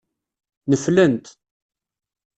[0.69, 1.25] Neflent.